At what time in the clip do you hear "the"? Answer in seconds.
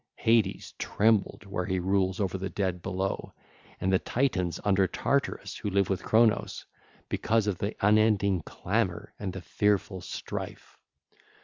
2.35-2.49, 3.93-3.99, 7.59-7.75, 9.31-9.41